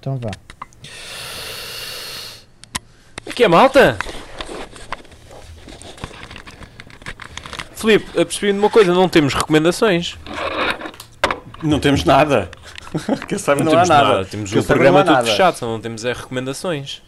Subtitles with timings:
[0.00, 0.30] Então vá.
[3.28, 3.98] Aqui é malta.
[7.74, 10.16] Filipe, apercebi-me de uma coisa, não temos recomendações.
[11.62, 12.50] Não temos nada.
[13.28, 14.24] Que eu saiba, não, temos há nada.
[14.24, 15.26] Temos Que eu o saiba, programa não todo nada.
[15.30, 17.02] fechado, só não temos é recomendações.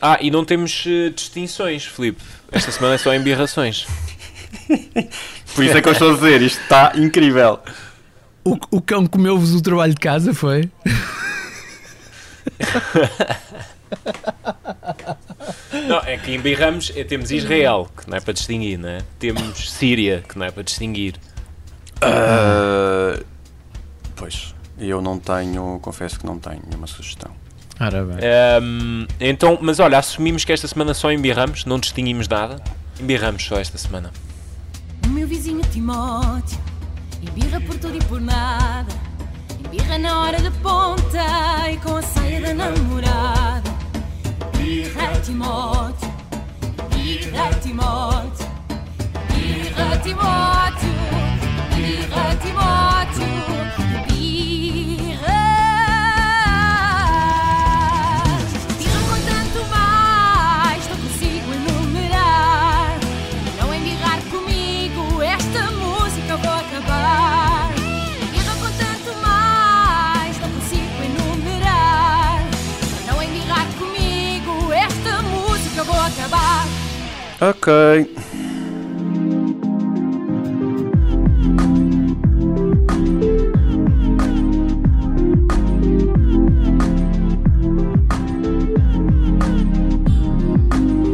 [0.00, 2.22] Ah, e não temos eh, distinções, Filipe.
[2.52, 3.86] Esta semana é só embirrações.
[5.54, 7.58] Por isso é que eu estou a dizer, isto está incrível.
[8.44, 10.70] O, o cão comeu-vos o trabalho de casa, foi?
[15.86, 19.02] Não, é que embirramos, é, temos Israel, que não é para distinguir, não é?
[19.18, 21.16] Temos Síria, que não é para distinguir.
[22.00, 23.20] Ah,
[24.16, 27.30] pois, eu não tenho, confesso que não tenho nenhuma sugestão.
[27.80, 28.16] Ora bem.
[28.16, 32.62] Ahm, então, mas olha, assumimos que esta semana só embirramos, não distinguimos nada.
[33.00, 34.12] Embirramos só esta semana.
[35.04, 36.58] O meu vizinho Timóteo
[37.20, 38.94] embirra por tudo e por nada.
[39.74, 43.68] Embirra na hora da ponta e com a saia da namorada.
[44.56, 46.14] Birra Timóteo,
[46.90, 48.46] birra Timóteo,
[49.34, 50.94] birra Timóteo,
[51.74, 53.83] birra Timóteo,
[77.64, 77.72] Ok.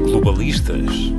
[0.06, 1.12] Globalistas.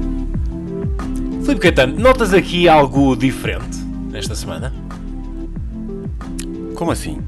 [1.45, 3.77] Filipe Caetano, notas aqui algo diferente
[4.13, 4.73] esta semana?
[6.75, 7.19] Como assim?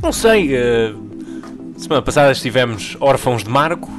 [0.00, 0.54] Não sei.
[0.54, 0.94] eh,
[1.76, 3.91] semana passada estivemos órfãos de Marco.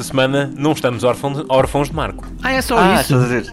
[0.00, 2.26] Esta semana não estamos órfãos, órfãos de Marco.
[2.42, 3.14] Ah, é só ah, isso?
[3.14, 3.52] estás a dizer?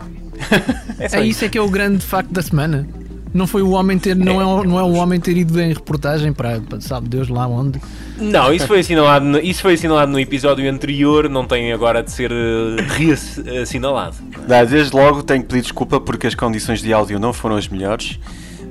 [1.19, 2.87] É isso é que é o grande facto da semana.
[3.33, 5.73] Não foi o homem ter, não é, o- não é o homem ter ido em
[5.73, 7.81] reportagem para, para sabe Deus lá onde.
[8.17, 12.11] Não, isso foi assinalado no, isso foi assinalado no episódio anterior, não tem agora de
[12.11, 14.15] ser eh, reassinalado.
[14.47, 17.67] Dá, Desde logo tenho que pedir desculpa porque as condições de áudio não foram as
[17.67, 18.17] melhores.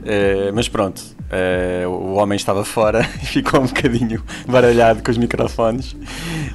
[0.04, 5.18] Eh, mas pronto, eh, o homem estava fora e ficou um bocadinho baralhado com os
[5.18, 5.96] microfones.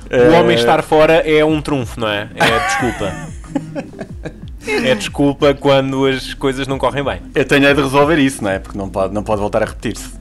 [0.09, 2.29] O homem estar fora é um trunfo, não é?
[2.35, 4.41] É desculpa.
[4.63, 7.19] É desculpa quando as coisas não correm bem.
[7.33, 8.59] Eu tenho é de resolver isso, não é?
[8.59, 10.13] Porque não pode, não pode voltar a repetir-se.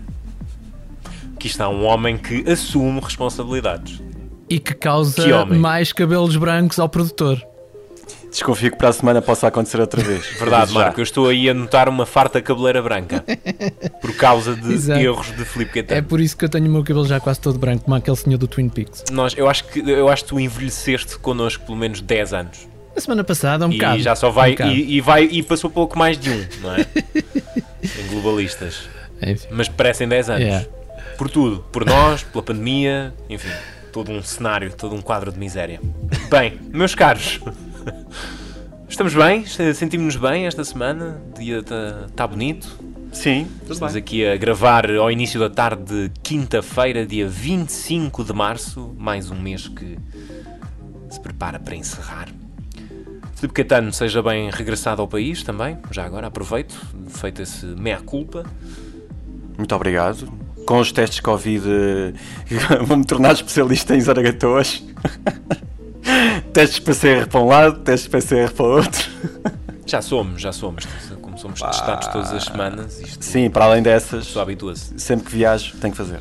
[1.34, 4.00] Aqui está um homem que assume responsabilidades.
[4.48, 7.40] E que causa Que mais cabelos brancos ao produtor.
[8.30, 10.24] Desconfio que para a semana possa acontecer outra vez.
[10.38, 10.72] Verdade.
[10.72, 13.24] Marco, eu estou aí a notar uma farta cabeleira branca.
[14.00, 15.00] Por causa de Exato.
[15.00, 16.06] erros de Filipe É Caetano.
[16.08, 18.38] por isso que eu tenho o meu cabelo já quase todo branco, como aquele senhor
[18.38, 19.04] do Twin Peaks.
[19.10, 22.68] Nós, eu, acho que, eu acho que tu envelheceste connosco pelo menos 10 anos.
[22.94, 23.98] Na semana passada, um bocado.
[23.98, 24.52] e já só um vai.
[24.52, 24.70] bocado.
[24.72, 26.86] e, e vai e passou pouco mais de um, não é?
[27.82, 28.82] em globalistas.
[29.22, 29.48] Enfim.
[29.50, 30.42] Mas parecem 10 anos.
[30.42, 30.66] Yeah.
[31.18, 31.64] Por tudo.
[31.70, 33.48] Por nós, pela pandemia, enfim.
[33.92, 35.80] Todo um cenário, todo um quadro de miséria.
[36.30, 37.40] Bem, meus caros.
[38.88, 39.44] Estamos bem?
[39.46, 41.20] Sentimos-nos bem esta semana?
[41.30, 42.78] O dia está tá bonito?
[43.12, 44.02] Sim, tudo Estamos bem.
[44.02, 48.94] aqui a gravar ao início da tarde de quinta-feira, dia 25 de março.
[48.98, 49.98] Mais um mês que
[51.08, 52.28] se prepara para encerrar.
[53.34, 55.78] Filipe Caetano, seja bem regressado ao país também.
[55.90, 56.74] Já agora aproveito,
[57.08, 58.44] feito esse meia-culpa.
[59.56, 60.30] Muito obrigado.
[60.66, 61.64] Com os testes Covid,
[62.86, 64.84] vou-me tornar especialista em zaragatoas.
[66.60, 69.10] testes PCR para um lado, testes PCR para o outro.
[69.86, 70.86] Já somos, já somos.
[71.22, 74.98] Como somos testados todas as semanas, isto Sim, para além dessas, só habitua-se.
[74.98, 76.20] sempre que viajo, tenho que fazer.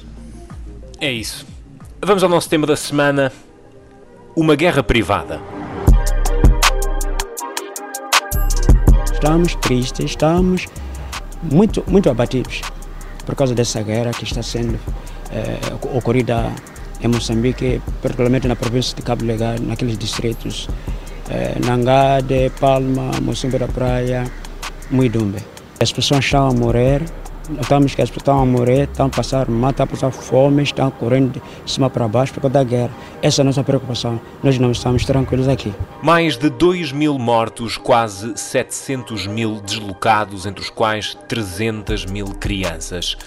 [1.00, 1.46] É isso.
[2.02, 3.34] Vamos ao nosso tema da semana:
[4.34, 5.42] uma guerra privada.
[9.12, 10.66] Estamos tristes, estamos
[11.44, 12.62] muito, muito abatidos
[13.26, 14.80] por causa dessa guerra que está sendo
[15.32, 15.60] eh,
[15.94, 16.50] ocorrida
[17.02, 20.68] em Moçambique, particularmente na província de Cabo Delgado, naqueles distritos
[21.30, 24.30] eh, Nangade, Palma, Moçambique da Praia,
[24.90, 25.40] Muidumbe.
[25.80, 27.04] As pessoas estão a morrer,
[27.50, 30.64] notamos que as pessoas estão a morrer, estão a passar mal, estão a passar fome,
[30.64, 32.92] estão correndo de cima para baixo por causa da guerra.
[33.22, 34.20] Essa é a nossa preocupação.
[34.44, 35.74] Nós não estamos tranquilos aqui.
[36.02, 43.18] Mais de 2 mil mortos, quase 700 mil deslocados, entre os quais 300 mil crianças.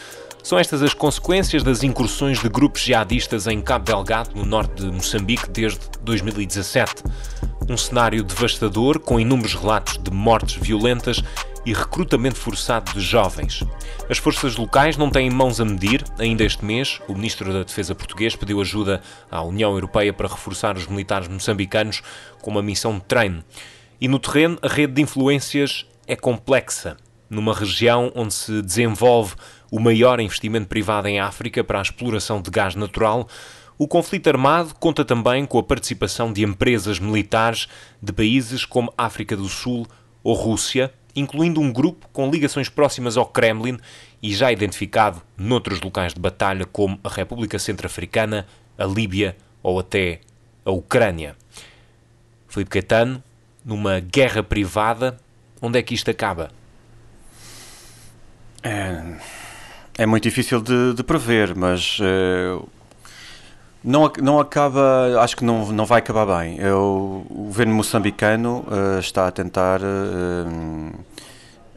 [0.43, 4.91] São estas as consequências das incursões de grupos jihadistas em Cabo Delgado, no norte de
[4.91, 7.05] Moçambique, desde 2017.
[7.69, 11.23] Um cenário devastador, com inúmeros relatos de mortes violentas
[11.65, 13.62] e recrutamento forçado de jovens.
[14.11, 16.03] As forças locais não têm mãos a medir.
[16.19, 19.00] Ainda este mês, o Ministro da Defesa português pediu ajuda
[19.31, 22.03] à União Europeia para reforçar os militares moçambicanos
[22.41, 23.44] com uma missão de treino.
[24.00, 26.97] E no terreno, a rede de influências é complexa.
[27.31, 29.35] Numa região onde se desenvolve
[29.73, 33.27] o maior investimento privado em África para a exploração de gás natural,
[33.79, 37.67] o conflito armado conta também com a participação de empresas militares
[38.01, 39.87] de países como África do Sul
[40.23, 43.79] ou Rússia, incluindo um grupo com ligações próximas ao Kremlin
[44.23, 48.47] e já identificado noutros locais de batalha como a República Centro-Africana,
[48.77, 50.21] a Líbia ou até
[50.67, 51.35] a Ucrânia.
[52.47, 53.25] Filipe Caetano,
[53.65, 55.19] numa guerra privada,
[55.63, 56.51] onde é que isto acaba?
[58.63, 59.17] É,
[60.03, 62.69] é muito difícil de, de prever, mas uh,
[63.85, 66.59] não, não acaba, acho que não, não vai acabar bem.
[66.59, 70.93] Eu, o governo moçambicano uh, está a tentar uh,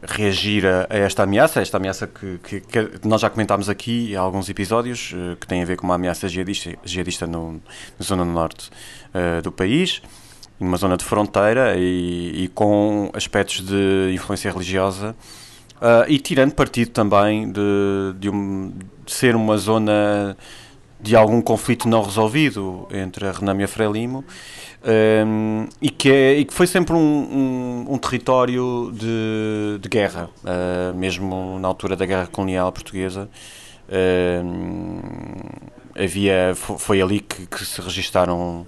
[0.02, 4.22] reagir a, a, esta ameaça, esta ameaça que, que, que, nós já comentámos aqui há
[4.22, 8.26] alguns episódios, uh, que tem a ver com uma ameaça jihadista, jihadista no, na zona
[8.26, 8.72] norte
[9.44, 10.02] do país,
[10.60, 15.16] numa zona de fronteira e, e com aspectos de influência religiosa.
[16.08, 17.62] E tirando partido também de,
[18.20, 18.74] de, um,
[19.06, 20.38] de ser uma zona
[21.00, 24.24] de algum conflito não resolvido entre a Renamo e a Frelimo
[24.86, 30.30] um, e, que é, e que foi sempre um, um, um território de, de guerra,
[30.44, 33.28] uh, mesmo na altura da Guerra Colonial Portuguesa.
[35.96, 38.68] havia, foi ali que, que, se registaram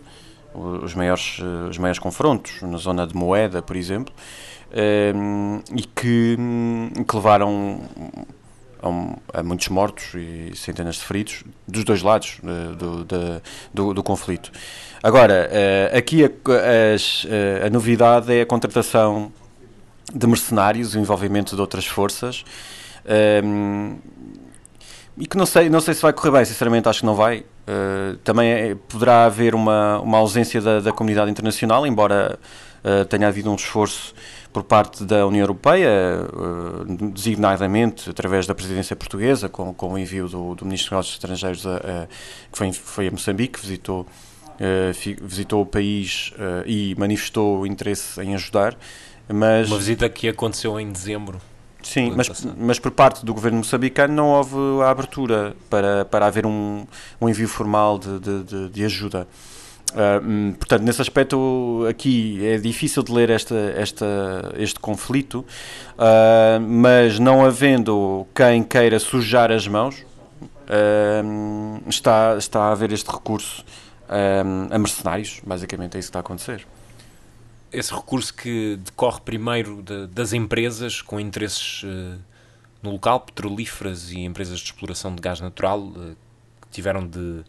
[0.56, 1.40] os maiores,
[1.70, 4.12] os maiores confrontos, na zona de Moeda, por exemplo,
[4.72, 6.38] e que,
[7.08, 7.82] que levaram
[9.34, 13.42] a, muitos mortos e centenas de feridos dos dois lados uh, do, do,
[13.74, 14.52] do, do, conflito.
[15.02, 19.32] Agora, uh, aqui a, uh, a, novidade é a contratação
[20.14, 22.44] de mercenários, o envolvimento de outras forças.
[23.44, 23.98] Um,
[25.18, 27.44] e que não sei, não sei se vai correr bem, sinceramente acho que não vai.
[28.24, 32.38] também é, poderá haver uma, uma ausência da, da comunidade internacional, embora
[33.10, 34.14] tenha havido um esforço
[34.58, 35.92] por parte da União Europeia,
[36.34, 41.14] uh, designadamente através da presidência portuguesa, com, com o envio do, do Ministro dos Negócios
[41.14, 42.08] Estrangeiros a, a,
[42.52, 48.34] que foi, foi a Moçambique, visitou, uh, visitou o país uh, e manifestou interesse em
[48.34, 48.76] ajudar.
[49.32, 51.40] Mas, Uma visita que aconteceu em dezembro.
[51.84, 52.28] Sim, mas,
[52.58, 56.88] mas por parte do governo moçambicano não houve a abertura para, para haver um,
[57.22, 59.28] um envio formal de, de, de, de ajuda.
[59.94, 65.46] Uh, portanto, nesse aspecto aqui é difícil de ler esta, esta, este conflito,
[65.94, 70.06] uh, mas não havendo quem queira sujar as mãos,
[70.42, 73.64] uh, está, está a haver este recurso
[74.10, 76.66] a mercenários, basicamente é isso que está a acontecer.
[77.74, 81.84] Esse recurso que decorre primeiro de, das empresas com interesses
[82.82, 87.44] no local, petrolíferas e empresas de exploração de gás natural, que tiveram de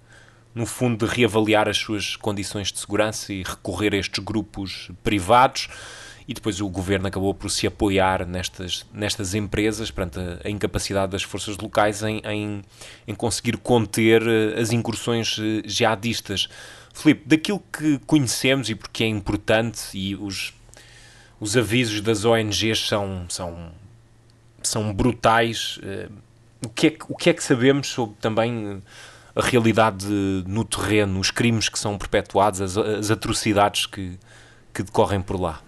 [0.54, 5.68] no fundo, de reavaliar as suas condições de segurança e recorrer a estes grupos privados.
[6.26, 11.12] E depois o governo acabou por se apoiar nestas, nestas empresas, perante a, a incapacidade
[11.12, 12.62] das forças locais em, em,
[13.06, 16.48] em, conseguir conter eh, as incursões eh, jihadistas.
[16.92, 20.52] Filipe, daquilo que conhecemos e porque é importante, e os,
[21.40, 23.72] os avisos das ONGs são, são,
[24.62, 26.12] são brutais, uh,
[26.64, 28.82] o, que é, o que é que sabemos sobre também
[29.38, 30.06] a realidade
[30.46, 34.18] no terreno, os crimes que são perpetuados, as, as atrocidades que,
[34.74, 35.60] que decorrem por lá?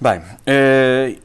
[0.00, 1.16] Bem, é,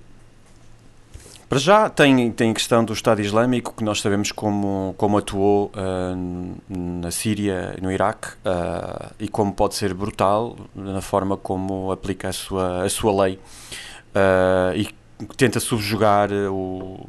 [1.53, 5.71] para já tem, tem a questão do Estado Islâmico, que nós sabemos como, como atuou
[5.75, 12.29] uh, na Síria no Iraque uh, e como pode ser brutal na forma como aplica
[12.29, 13.39] a sua, a sua lei
[14.15, 14.89] uh, e
[15.37, 17.07] tenta subjugar o,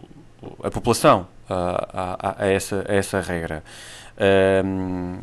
[0.63, 3.63] a população a, a, a, essa, a essa regra.
[4.65, 5.19] Um,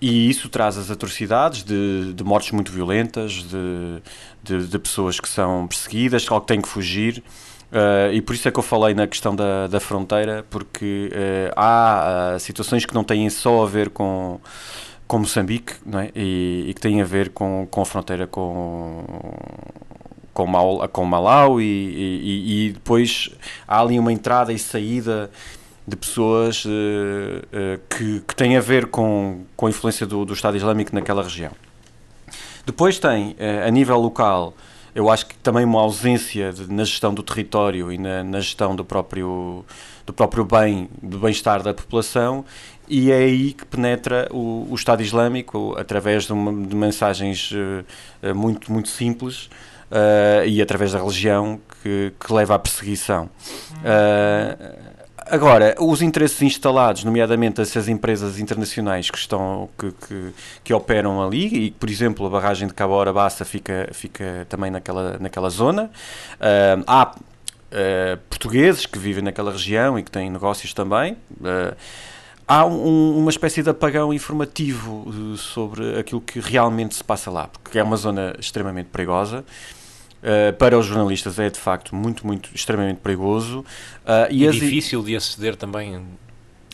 [0.00, 4.02] e isso traz as atrocidades de, de mortes muito violentas, de,
[4.42, 7.22] de, de, pessoas que são perseguidas, que têm que fugir.
[7.70, 11.52] Uh, e por isso é que eu falei na questão da, da fronteira, porque uh,
[11.54, 14.40] há uh, situações que não têm só a ver com,
[15.06, 16.10] com Moçambique não é?
[16.14, 19.04] e, e que têm a ver com, com a fronteira com,
[20.38, 23.28] com, Mal, com Malau e, e, e, depois
[23.66, 25.28] há ali uma entrada e saída
[25.84, 30.32] de pessoas uh, uh, que, que têm a ver com, com a influência do, do
[30.32, 31.50] Estado Islâmico naquela região.
[32.64, 34.54] Depois tem, uh, a nível local,
[34.94, 38.76] eu acho que também uma ausência de, na gestão do território e na, na, gestão
[38.76, 39.64] do próprio,
[40.06, 42.44] do próprio bem, do bem-estar da população,
[42.88, 47.50] e é aí que penetra o, o Estado Islâmico através de, uma, de mensagens
[48.34, 49.50] muito, muito simples
[49.90, 53.28] uh, e através da religião que, que leva à perseguição.
[53.78, 54.88] Uh,
[55.30, 60.32] Agora, os interesses instalados, nomeadamente essas empresas internacionais que estão que, que,
[60.64, 65.18] que, operam ali e, por exemplo, a barragem de Cabo Bassa fica, fica também naquela,
[65.18, 65.90] naquela zona.
[66.34, 71.12] Uh, há uh, portugueses que vivem naquela região e que têm negócios também.
[71.32, 71.76] Uh,
[72.46, 77.78] há um, uma espécie de apagão informativo sobre aquilo que realmente se passa lá, porque
[77.78, 79.44] é uma zona extremamente perigosa.
[80.18, 83.60] Uh, para os jornalistas é de facto muito, muito, extremamente perigoso.
[83.60, 86.02] Uh, e, e difícil de aceder também.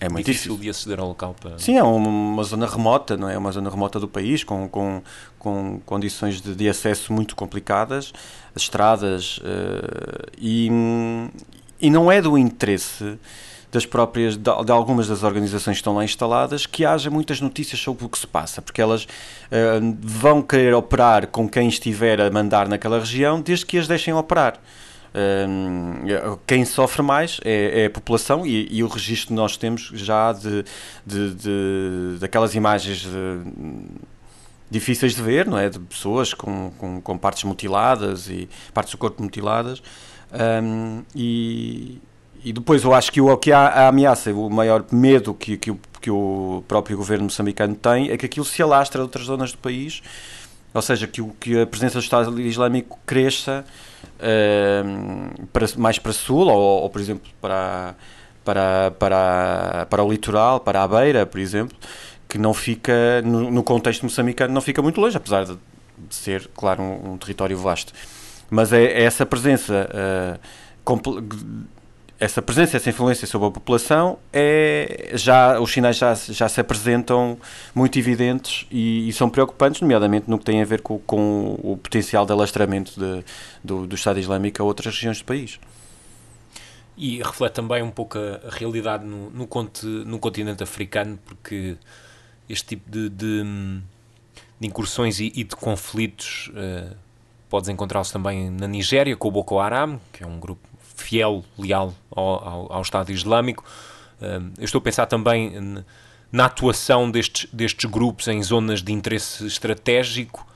[0.01, 1.37] É muito difícil, difícil de aceder ao local.
[1.39, 1.59] Para...
[1.59, 3.37] Sim, é uma, zona remota, não é?
[3.37, 5.03] Uma zona remota do país, com, com,
[5.39, 8.13] com condições de, de acesso muito complicadas,
[8.55, 10.71] as estradas, uh, e,
[11.81, 13.19] e não é do interesse
[13.75, 18.05] das próprias, de, algumas das organizações que estão lá instaladas, que haja muitas notícias sobre
[18.05, 22.69] o que se passa, porque elas uh, vão querer operar com quem estiver a mandar
[22.69, 24.61] naquela região, desde que as deixem operar.
[25.11, 29.91] Uh, quem sofre mais é, é a população e, e, o registro que nós temos
[29.95, 30.65] já de,
[31.07, 33.89] de, de daquelas imagens de,
[34.71, 35.69] difíceis de ver, não é?
[35.69, 39.83] De pessoas com, com, com partes mutiladas e partes do corpo mutiladas.
[40.33, 42.01] Um, e,
[42.45, 45.71] e depois eu acho que o que há a ameaça, o maior medo que, que,
[45.71, 49.53] o, que o próprio governo moçambicano tem é que aquilo se alastre a outras zonas
[49.53, 50.03] do país,
[50.75, 53.65] ou seja, que, o, que a presença do Estado Islâmico cresça
[54.19, 57.95] uh, para, mais para sul, ou, ou, por exemplo para,
[58.45, 61.75] para, para, para o litoral, para a beira, por exemplo,
[62.29, 65.57] que não fica, no, no contexto moçambicano, não fica muito longe, apesar de
[66.11, 67.95] ser, claro, um, um, território vasto.
[68.51, 70.39] Mas é, é essa presença uh,
[72.19, 77.39] essa presença, essa influência sobre a população, é, já, os sinais já, já se apresentam
[77.75, 81.77] muito evidentes e, e são preocupantes, nomeadamente no que tem a ver com, com o
[81.77, 83.25] potencial de alastramento de,
[83.63, 85.59] do, do Estado Islâmico a outras regiões do país.
[86.97, 91.77] E reflete também um pouco a, realidade no, no, conte, no continente africano, porque
[92.49, 93.43] este tipo de, de,
[94.61, 96.95] de incursões e, e, de conflitos uh,
[97.51, 101.95] podes encontrá-los também na Nigéria com o Boko Haram, que é um grupo fiel, leal
[102.11, 103.65] ao, ao, ao Estado Islâmico.
[104.59, 105.85] eu estou a pensar também
[106.33, 110.47] na atuação destes, destes grupos em zonas de interesse estratégico.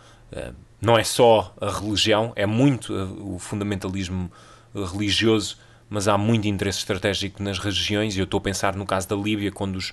[0.81, 4.31] não é só a religião, é muito o fundamentalismo
[4.75, 5.59] religioso,
[5.91, 8.17] mas há muito interesse estratégico nas regiões.
[8.17, 9.93] E eu estou a pensar no caso da Líbia, quando os,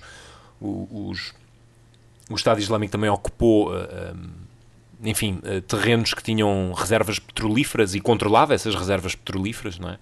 [0.60, 1.34] os,
[2.30, 3.72] o Estado Islâmico também ocupou
[5.02, 9.98] enfim, eh, terrenos que tinham reservas petrolíferas e controlava essas reservas petrolíferas, não é?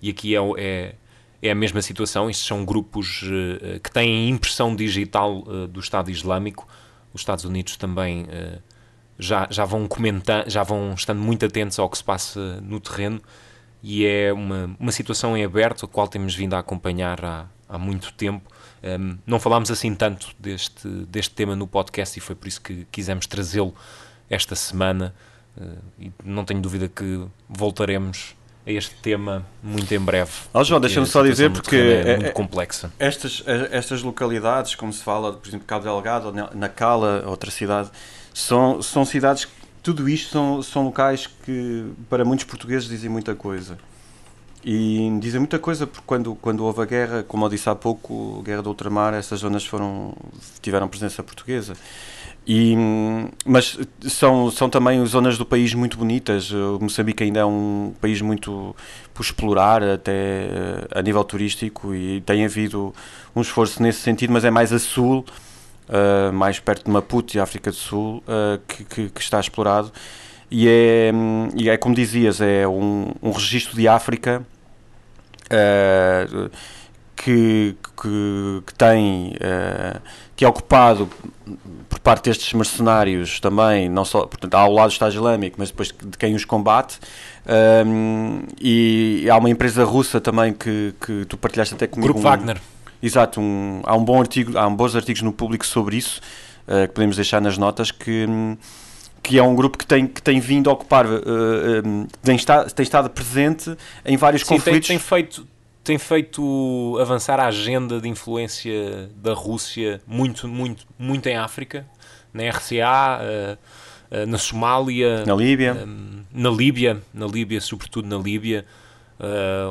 [0.00, 0.94] E aqui é, é,
[1.42, 2.30] é a mesma situação.
[2.30, 6.66] Estes são grupos uh, que têm impressão digital uh, do Estado Islâmico.
[7.12, 8.62] Os Estados Unidos também uh,
[9.18, 13.20] já, já vão comentando, já vão estando muito atentos ao que se passa no terreno
[13.82, 17.78] e é uma, uma situação em aberto, a qual temos vindo a acompanhar há, há
[17.78, 18.50] muito tempo.
[18.82, 22.60] Um, ehm, não falámos assim tanto deste, deste tema no podcast e foi por isso
[22.60, 23.74] que quisemos trazê-lo
[24.30, 25.14] esta semana
[25.56, 28.36] uh, e não tenho dúvida que voltaremos
[28.68, 30.30] a este tema muito em breve.
[30.52, 32.92] Oh, João, deixa-me só dizer porque é, é muito complexa.
[32.98, 37.90] Estas, estas localidades, como se fala, por exemplo, Cabo Delgado, Nacala, outra cidade,
[38.34, 39.48] são, são cidades
[39.82, 43.78] tudo isto são, são locais que para muitos portugueses dizem muita coisa.
[44.62, 48.40] E dizem muita coisa porque quando, quando houve a guerra, como eu disse há pouco,
[48.40, 50.14] a guerra do ultramar, essas zonas foram,
[50.60, 51.74] tiveram presença portuguesa.
[52.50, 52.74] E,
[53.44, 56.50] mas são, são também zonas do país muito bonitas.
[56.50, 58.74] O Moçambique ainda é um país muito
[59.12, 62.94] por explorar, até eh, a nível turístico, e tem havido
[63.36, 65.26] um esforço nesse sentido, mas é mais a sul,
[65.90, 69.92] uh, mais perto de Maputo e África do Sul, uh, que, que, que, está explorado.
[70.50, 71.12] E é,
[71.54, 74.42] e é como dizias, é um, um registro de África.
[75.50, 76.50] Uh,
[77.22, 80.00] que, que, que tem uh,
[80.36, 81.08] que é ocupado
[81.88, 85.88] por parte destes mercenários também, não só portanto, ao lado do Estado Islâmico, mas depois
[85.88, 86.98] de quem os combate.
[87.84, 92.12] Um, e há uma empresa russa também que, que tu partilhaste até comigo.
[92.12, 92.60] Grupo um, Wagner.
[93.02, 96.20] Exato, um, há um bom artigo, há um bons artigos no público sobre isso,
[96.68, 98.26] uh, que podemos deixar nas notas, que,
[99.22, 102.84] que é um grupo que tem, que tem vindo a ocupar, uh, tem, está, tem
[102.84, 104.86] estado presente em vários Sim, conflitos.
[104.86, 105.46] Tem, tem feito
[105.88, 111.88] tem feito avançar a agenda de influência da Rússia muito, muito, muito em África,
[112.30, 118.22] na RCA, uh, uh, na Somália, na Líbia, um, na Líbia, na Líbia, sobretudo na
[118.22, 118.66] Líbia,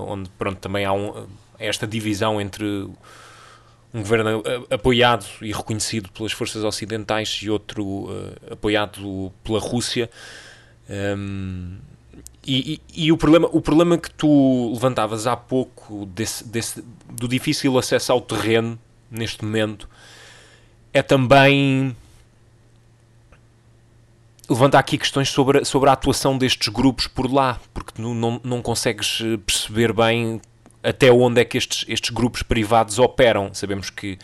[0.07, 1.27] onde pronto também há um,
[1.59, 8.09] esta divisão entre um governo apoiado e reconhecido pelas forças ocidentais e outro
[8.49, 10.09] apoiado pela Rússia.
[10.89, 11.77] Um,
[12.49, 17.77] E, e, o, problema, o problema que tu levantavas há pouco desse, desse, do difícil
[17.77, 18.79] acesso ao terreno
[19.11, 19.89] neste momento
[20.93, 21.93] é também
[24.49, 28.61] levanta aqui questões sobre, sobre a atuação destes grupos por lá, porque tu não, não
[28.61, 30.39] consegues eh, perceber bem
[30.81, 33.53] até onde é que estes, estes grupos privados operam.
[33.53, 34.17] Sabemos que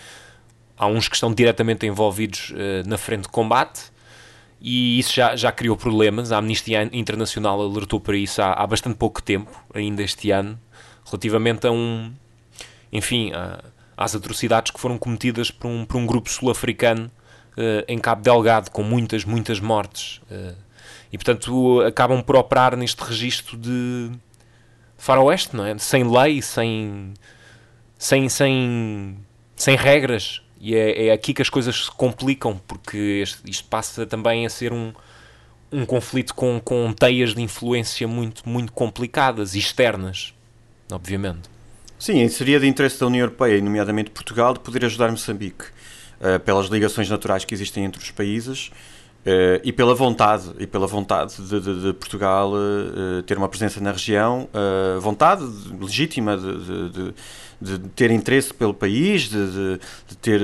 [0.78, 3.92] há uns que estão diretamente envolvidos uh, na frente de combate
[4.64, 6.32] e isso já, já criou problemas.
[6.32, 10.58] A Amnistia Internacional alertou para isso há, há bastante pouco tempo, ainda este ano,
[11.06, 12.14] relativamente a um.
[12.90, 13.62] Enfim, a,
[13.98, 17.12] às atrocidades que foram cometidas por um, por um grupo sul-africano
[17.58, 20.22] uh, em Cabo Delgado, com muitas, muitas mortes.
[20.32, 20.56] Uh,
[21.12, 24.12] e portanto acabam por operar neste registro de
[24.98, 25.78] faroeste, não é?
[25.78, 27.14] Sem lei, sem,
[27.98, 29.18] sem, sem,
[29.56, 30.43] sem regras.
[30.66, 34.50] E é, é aqui que as coisas se complicam, porque este, isto passa também a
[34.50, 34.94] ser um,
[35.70, 40.34] um conflito com, com teias de influência muito, muito complicadas e externas,
[40.90, 41.50] obviamente.
[42.00, 46.68] Sim, seria de interesse da União Europeia, nomeadamente Portugal, de poder ajudar Moçambique uh, pelas
[46.68, 48.72] ligações naturais que existem entre os países
[49.26, 53.80] uh, e pela vontade e pela vontade de, de, de Portugal uh, ter uma presença
[53.82, 54.48] na região,
[55.02, 55.44] vontade
[55.80, 57.14] legítima de,
[57.62, 59.80] de, ter interesse pelo país, de,
[60.22, 60.42] ter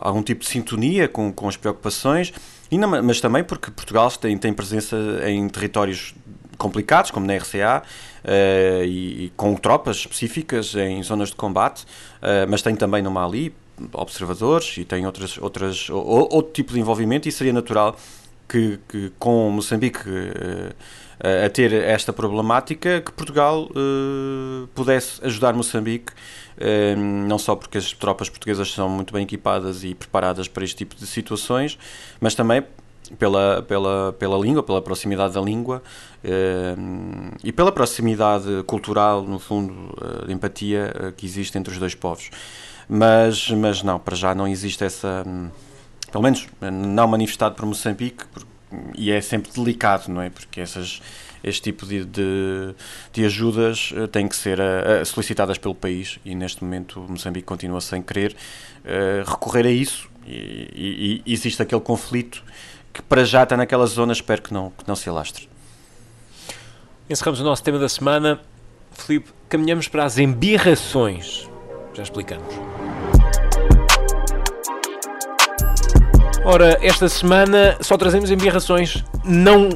[0.00, 2.32] algum tipo de sintonia com, com as preocupações,
[2.70, 6.14] não, mas também porque Portugal tem, tem presença em territórios
[6.58, 7.82] complicados, como na RCA,
[8.24, 13.10] uh, e, e, com tropas específicas em zonas de combate, uh, mas tem também no
[13.10, 13.54] Mali
[13.92, 17.96] observadores e tem outras, outras, outro tipo de envolvimento e seria natural
[18.48, 20.74] que, que com Moçambique uh,
[21.44, 23.68] a ter esta problemática, que Portugal
[24.72, 26.12] pudesse ajudar Moçambique
[27.26, 30.94] não só porque as tropas portuguesas são muito bem equipadas e preparadas para este tipo
[30.94, 31.76] de situações,
[32.20, 32.62] mas também
[33.18, 35.82] pela, pela, pela língua, pela proximidade da língua
[37.42, 39.94] e pela proximidade cultural, no fundo,
[40.26, 42.30] de empatia que existe entre os dois povos.
[42.88, 45.50] Mas, mas não, para já não existe essa, hum,
[46.10, 48.24] pelo menos não manifestado por Moçambique,
[48.96, 50.30] e é sempre delicado, não é?
[50.30, 51.00] Porque essas,
[51.42, 52.74] este tipo de, de,
[53.12, 54.58] de ajudas têm que ser
[55.06, 58.36] solicitadas pelo país e neste momento Moçambique continua sem querer
[59.26, 62.44] recorrer a isso e, e, e existe aquele conflito
[62.92, 65.48] que para já está naquela zona, espero que não, que não se alastre.
[67.08, 68.40] Encerramos o nosso tema da semana.
[68.92, 71.48] Filipe, caminhamos para as embirrações.
[71.94, 72.77] Já explicamos.
[76.50, 79.04] Ora, esta semana só trazemos embirrações.
[79.22, 79.68] Não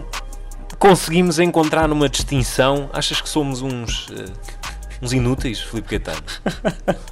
[0.79, 2.89] conseguimos encontrar uma distinção.
[2.95, 4.33] Achas que somos uns, uh,
[5.03, 6.23] uns inúteis, Filipe Caetano?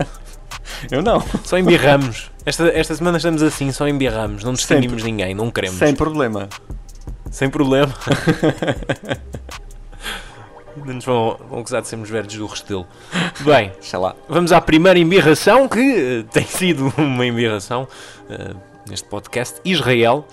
[0.91, 1.23] Eu não.
[1.45, 2.31] Só embirramos.
[2.47, 4.43] Esta, esta semana estamos assim, só embirramos.
[4.45, 5.13] Não distinguimos Sempre.
[5.13, 5.77] ninguém, não queremos.
[5.77, 6.49] Sem problema.
[7.31, 7.95] Sem problema.
[10.87, 12.87] Nos vão, vão acusar de sermos verdes do Restelo.
[13.41, 14.17] Bem, lá.
[14.27, 17.87] vamos à primeira embirração, que uh, tem sido uma embirração
[18.31, 19.61] uh, neste podcast.
[19.65, 20.27] Israel.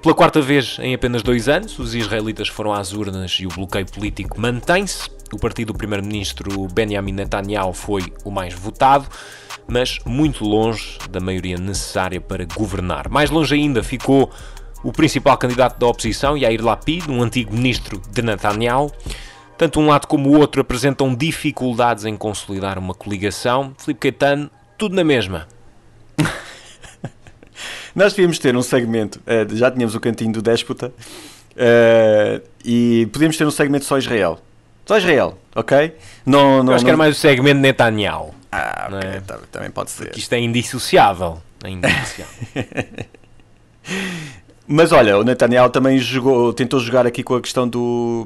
[0.00, 3.86] Pela quarta vez em apenas dois anos, os israelitas foram às urnas e o bloqueio
[3.86, 5.10] político mantém-se.
[5.32, 9.08] O partido do primeiro-ministro Benjamin Netanyahu foi o mais votado
[9.68, 13.08] mas muito longe da maioria necessária para governar.
[13.10, 14.30] Mais longe ainda ficou
[14.82, 18.90] o principal candidato da oposição, Yair Lapid, um antigo ministro de Netanyahu.
[19.58, 23.74] Tanto um lado como o outro apresentam dificuldades em consolidar uma coligação.
[23.76, 25.46] Filipe Caetano, tudo na mesma.
[27.98, 30.92] Nós devíamos ter um segmento, eh, já tínhamos o cantinho do déspota,
[31.56, 34.38] eh, e podíamos ter um segmento só Israel.
[34.86, 35.96] Só Israel, ok?
[36.24, 36.84] Não, não, Eu acho não...
[36.84, 38.32] que era mais o segmento Netanyahu.
[38.52, 39.20] Ah, ok, é?
[39.50, 40.04] também pode ser.
[40.04, 41.42] Porque isto é indissociável.
[41.64, 42.34] É indissociável.
[44.64, 48.24] Mas olha, o Netanyahu também jogou, tentou jogar aqui com a questão do,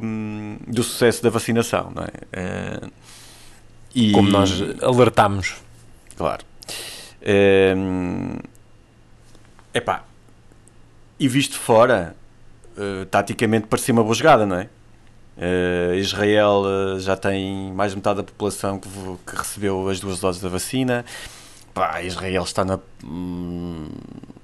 [0.67, 2.11] do sucesso da vacinação, não é?
[2.31, 2.81] é
[3.95, 4.13] e...
[4.13, 5.55] Como nós alertámos.
[6.15, 6.45] Claro.
[9.75, 10.05] Epá,
[11.19, 12.17] e visto fora,
[12.77, 14.69] uh, taticamente parecia uma boa jogada, não é?
[15.37, 18.89] Uh, Israel uh, já tem mais de metade da população que,
[19.27, 21.05] que, recebeu as duas doses da vacina.
[21.73, 23.89] Pá, Israel está na, hum,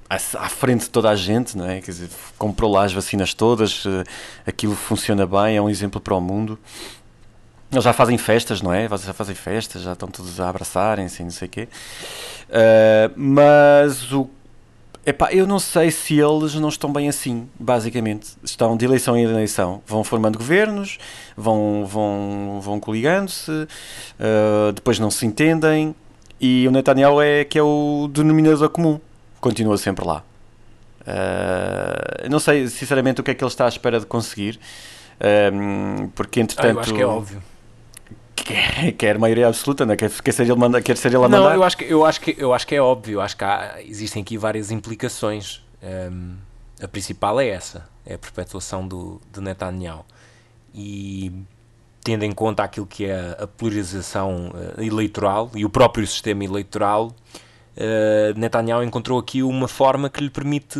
[0.08, 1.82] à, à, frente de toda a gente, não é?
[1.82, 4.02] Quer dizer, comprou lá as vacinas todas, uh,
[4.46, 6.58] aquilo funciona bem, é um exemplo para o mundo.
[7.70, 8.88] Eles já fazem festas, não é?
[8.88, 11.68] Já fazem festas, já estão todos a abraçarem-se, não sei o quê.
[13.14, 14.30] mas o
[15.08, 18.36] Epá, eu não sei se eles não estão bem assim, basicamente.
[18.44, 19.80] Estão de eleição em eleição.
[19.86, 20.98] Vão formando governos,
[21.34, 25.94] vão, vão, vão coligando-se, uh, depois não se entendem.
[26.38, 29.00] E o Netanyahu é que é o denominador comum.
[29.40, 30.22] Continua sempre lá.
[31.00, 34.60] Uh, não sei, sinceramente, o que é que ele está à espera de conseguir.
[35.20, 37.42] Ehm, porque, Ah, entretanto, eu acho que é óbvio.
[38.48, 39.96] Quer, quer maioria absoluta, não é?
[39.96, 41.54] quer, quer, ser ele manda, quer ser ele a Não, mandar.
[41.54, 43.20] eu acho que, eu acho que, eu acho que é óbvio.
[43.20, 45.62] Acho que há- existem aqui várias implicações.
[45.82, 46.34] Hum,
[46.82, 50.04] a principal é essa: é a perpetuação do, de Netanyahu.
[50.74, 51.32] E
[52.02, 57.12] tendo em conta aquilo que é a polarização eh, eleitoral e o próprio sistema eleitoral,
[57.76, 60.78] eh, Netanyahu encontrou aqui uma forma que lhe permite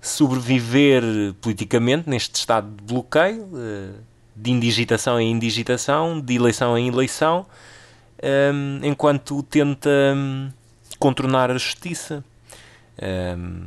[0.00, 1.02] sobreviver
[1.40, 3.90] politicamente neste estado de bloqueio, eh,
[4.34, 7.46] de indigitação em indigitação, de eleição em eleição,
[8.22, 10.50] um, enquanto tenta um,
[10.98, 12.24] contornar a justiça.
[13.38, 13.66] Um,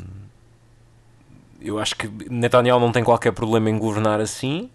[1.62, 4.70] eu acho que Netanyahu não tem qualquer problema em governar assim.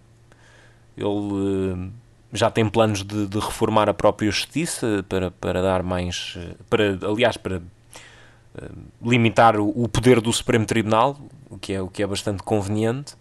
[0.96, 1.90] Ele uh,
[2.32, 6.36] já tem planos de, de reformar a própria justiça para, para dar mais.
[6.68, 11.18] Para, aliás, para uh, limitar o, o poder do Supremo Tribunal,
[11.50, 13.14] o que é, o que é bastante conveniente.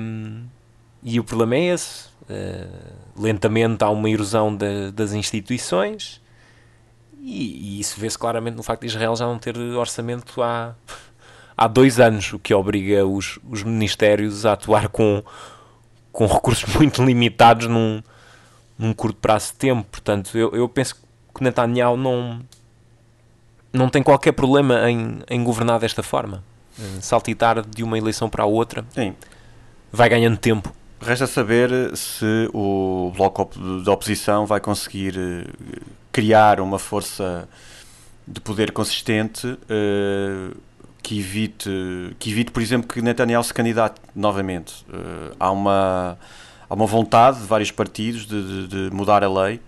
[0.00, 0.44] Um,
[1.02, 2.06] e o problema é esse.
[2.28, 6.20] Uh, lentamente há uma erosão da- das instituições
[7.22, 10.74] e, e isso vê-se claramente no facto de Israel já não ter orçamento há,
[11.56, 15.22] há dois anos, o que obriga os, os ministérios a atuar com,
[16.10, 18.02] com recursos muito limitados num,
[18.76, 19.86] num curto prazo de tempo.
[19.90, 20.96] Portanto, eu, eu penso
[21.32, 22.40] que Netanyahu não,
[23.72, 26.42] não tem qualquer problema em, em governar desta forma.
[26.78, 29.14] Eh, Saltitar de uma eleição para a outra, Sim.
[29.92, 30.72] vai ganhando tempo.
[31.00, 33.50] Resta saber se o bloco
[33.82, 35.44] de oposição vai conseguir eh,
[36.10, 37.46] criar uma força
[38.26, 40.50] de poder consistente eh,
[41.02, 41.70] que evite,
[42.18, 44.86] que evite, por exemplo, que Netanyahu se candidate novamente.
[44.92, 46.18] Eh, há, uma,
[46.68, 49.60] há uma vontade de vários partidos de, de- de mudar a lei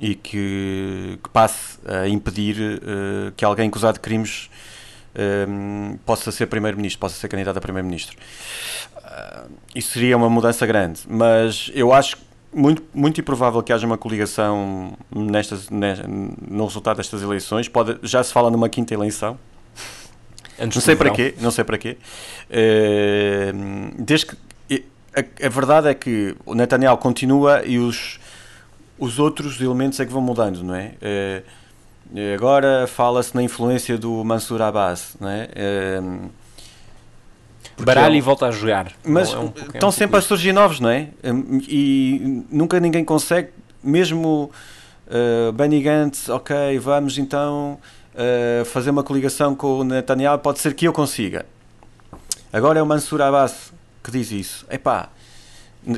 [0.00, 2.80] e que, que passe a impedir
[3.36, 4.48] que alguém acusado de crimes
[5.14, 5.46] eh,
[6.04, 8.16] possa ser primeiro-ministro, possa ser candidato a primeiro-ministro.
[8.96, 9.44] Ah,
[9.74, 12.16] isso seria uma mudança grande, mas eu acho
[12.52, 16.02] muito, muito improvável que haja uma coligação nestas, ne-
[16.48, 17.68] no resultado destas eleições.
[17.68, 19.38] Pode, já se fala numa quinta eleição.
[20.60, 21.96] Antes Não sei para quê, não sei para quê.
[22.50, 23.52] Eh,
[23.98, 24.36] desde que
[25.14, 28.18] a, a verdade é que o Netanyahu continua e os
[29.00, 30.94] os outros elementos é que vão mudando, não é?
[31.00, 31.42] Eh,
[32.34, 35.48] agora fala-se na influência do Mansur Abbas, não é?
[35.54, 36.00] Eh,
[37.76, 38.92] porque Baralha ele- e volta a jogar.
[39.04, 41.08] mas é um é um estão pouco sempre a surgir novos, não é?
[41.24, 43.50] Hum, E nunca ninguém consegue,
[43.82, 44.50] mesmo
[45.06, 47.78] uh, Benny Gantz, ok, vamos então
[48.14, 51.46] uh, fazer uma coligação com o Netanyahu, pode ser que eu consiga.
[52.52, 54.66] Agora é o Mansur Abbas que diz isso.
[54.70, 55.10] Epá,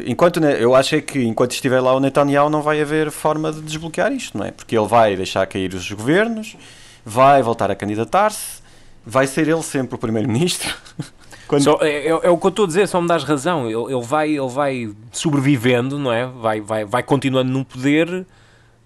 [0.07, 3.61] enquanto eu acho é que enquanto estiver lá o Netanyahu não vai haver forma de
[3.61, 4.51] desbloquear isto, não é?
[4.51, 6.57] Porque ele vai deixar cair os governos,
[7.05, 8.61] vai voltar a candidatar-se,
[9.05, 10.73] vai ser ele sempre o primeiro-ministro.
[11.49, 13.67] Quando- Só- é, é- é o que eu estou a dizer, só me dás razão.
[13.69, 16.25] Ele, ele vai, ele vai sobrevivendo, não é?
[16.27, 18.25] Vai, vai, vai continuando no poder,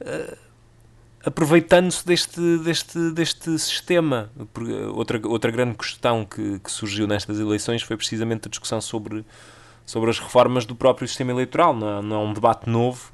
[0.01, 0.37] eh,
[1.27, 4.31] aproveitando-se deste, deste, deste sistema.
[4.95, 9.25] Outra, outra grande questão que, que surgiu nestas eleições foi precisamente a discussão sobre,
[9.85, 11.75] sobre as reformas do próprio sistema eleitoral.
[11.75, 13.13] Não é, não é um debate novo.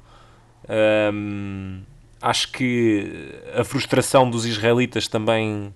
[0.67, 1.81] Ahm,
[2.21, 5.73] acho que a frustração dos israelitas também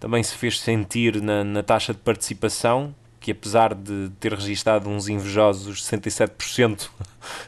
[0.00, 5.08] também se fez sentir na, na taxa de participação, que apesar de ter registado uns
[5.08, 6.88] invejosos 67%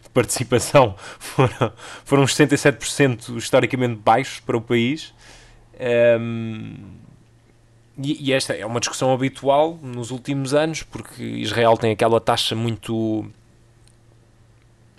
[0.02, 1.72] de participação, foram,
[2.04, 5.14] foram uns 67% historicamente baixos para o país.
[5.80, 6.74] Ehm,
[7.98, 12.54] e, e esta é uma discussão habitual nos últimos anos, porque Israel tem aquela taxa
[12.54, 13.30] muito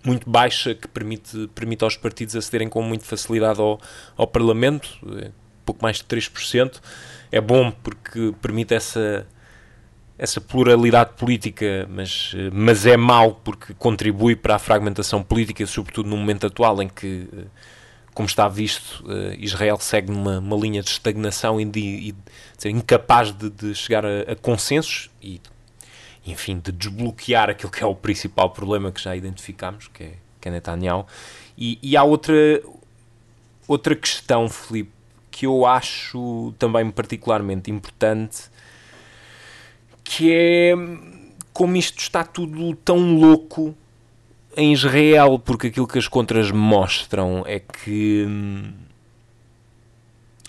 [0.06, 3.79] muito baixa que permite, permite aos partidos acederem com muita facilidade ao,
[4.17, 5.32] ao Parlamento, eh,
[5.65, 6.82] pouco mais de 3%.
[7.32, 9.25] É bom porque permite essa,
[10.17, 16.10] essa pluralidade política, mas, eh, mas é mau porque contribui para a fragmentação política, sobretudo
[16.10, 17.45] no momento atual em que, eh,
[18.13, 22.15] como está visto, eh, Israel segue numa uma linha de estagnação e de,
[22.60, 25.41] de incapaz de, de chegar a, a consensos e,
[26.26, 30.47] enfim, de desbloquear aquilo que é o principal problema que já identificámos, que é, que
[30.47, 31.06] é Netanyahu.
[31.58, 32.62] E, e há outra,
[33.67, 34.91] outra questão, Filipe,
[35.32, 38.43] que eu acho também particularmente importante,
[40.04, 40.73] que é
[41.52, 43.76] como isto está tudo tão louco
[44.55, 48.71] em Israel, porque aquilo que as contras mostram é que hum,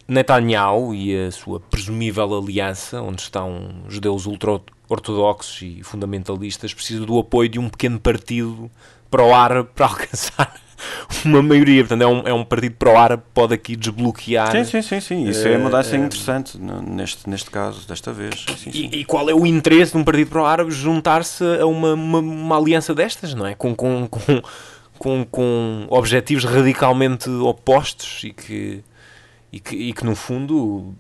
[0.07, 7.49] Netanyahu e a sua presumível aliança, onde estão judeus ultra-ortodoxos e fundamentalistas, precisam do apoio
[7.49, 8.71] de um pequeno partido
[9.11, 10.61] para o árabe para alcançar
[11.25, 11.83] uma maioria.
[11.83, 14.51] Portanto, é um, é um partido pró-árabe pode aqui desbloquear.
[14.53, 15.29] Sim, sim, sim, sim.
[15.29, 18.45] Isso é uma mudança Eh, interessante neste, neste caso, desta vez.
[18.57, 18.91] Sim, sim.
[18.93, 22.57] E, e qual é o interesse de um partido pró-árabe juntar-se a uma, uma, uma
[22.57, 23.55] aliança destas, não é?
[23.55, 24.43] Com, com, com,
[24.99, 28.85] com, com objetivos radicalmente opostos e que,
[29.53, 30.95] e que, e que, no fundo,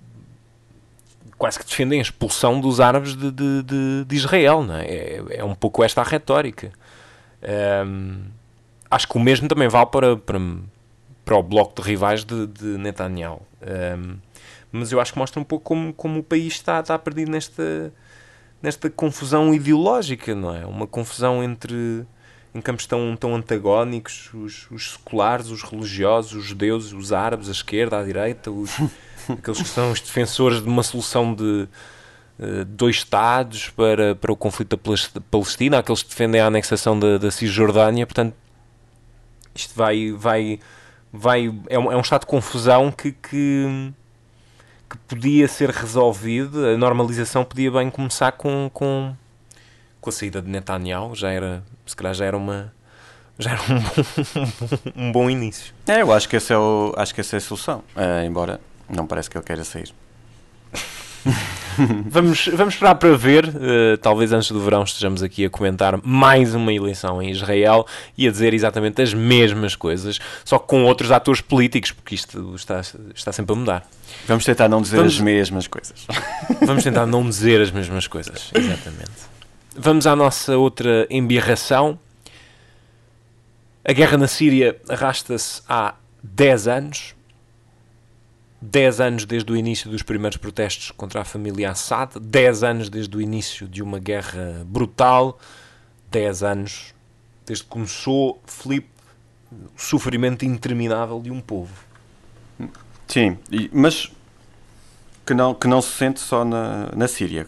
[1.38, 4.84] quase que defendem a expulsão dos árabes de, de, de, de Israel, não é?
[4.84, 5.24] é?
[5.30, 6.72] É um pouco esta a retórica.
[7.42, 8.30] Ahm,
[8.94, 10.40] acho que o mesmo também vale para, para,
[11.24, 13.42] para o bloco de rivais de, de Netanyahu.
[13.62, 14.18] Ahm,
[14.70, 17.92] mas eu acho que mostra um pouco como, como o país está, está perdido nesta,
[18.62, 20.64] nesta confusão ideológica, não é?
[20.66, 22.06] Uma confusão entre
[22.54, 27.52] em campos tão, tão antagónicos, os, os seculares, os religiosos, os judeus, os árabes, a
[27.52, 28.70] esquerda, a direita, os,
[29.28, 31.68] aqueles que são os defensores de uma solução de
[32.38, 37.18] eh, dois Estados para, para o conflito da Palestina, aqueles que defendem a anexação da,
[37.18, 38.34] da Cisjordânia, portanto,
[39.54, 40.58] isto vai, vai,
[41.12, 43.92] vai é, um, é um estado de confusão que, que,
[44.90, 49.14] que podia ser resolvido, a normalização podia bem começar com, com,
[50.00, 52.72] com a saída de Netanyahu, já era, se calhar já era uma
[53.38, 55.74] já era um bom, um bom início.
[55.86, 57.82] É, eu acho que, esse é o, acho que essa é a solução.
[57.96, 59.92] Eh, embora não parece que ele queira sair.
[62.08, 63.46] Vamos, vamos esperar para ver.
[63.60, 68.28] eh, talvez antes do verão estejamos aqui a comentar mais uma eleição em Israel e
[68.28, 72.80] a dizer exatamente as mesmas coisas, só com outros atores políticos, porque isto está,
[73.14, 73.88] está sempre a mudar.
[74.26, 76.06] Vamos tentar não dizer Vamos- as mesmas coisas.
[76.64, 78.50] Vamos tentar não dizer as mesmas coisas.
[78.54, 79.10] Exatamente.
[79.76, 81.98] Vamos à nossa outra embirração.
[83.84, 87.14] A guerra na Síria arrasta-se há 10 anos.
[88.70, 92.18] 10 anos desde o início dos primeiros protestos contra a família Assad.
[92.18, 95.38] 10 anos desde o início de uma guerra brutal.
[96.10, 96.94] 10 anos
[97.44, 98.88] desde que começou, Filipe,
[99.52, 101.74] o sofrimento interminável de um povo.
[103.06, 103.36] Sim,
[103.70, 104.10] mas
[105.26, 107.46] que não, que não se sente só na, na Síria.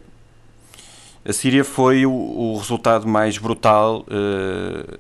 [1.25, 4.99] A Síria foi o, o resultado mais brutal eh,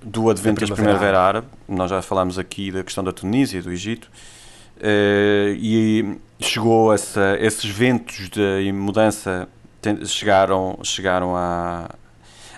[0.00, 1.46] do advento Da da Primavera Primavera Árabe.
[1.68, 4.10] Nós já falámos aqui da questão da Tunísia, do Egito.
[4.82, 9.46] Eh, e chegou essa, esses ventos de mudança
[10.06, 11.90] chegaram, chegaram à,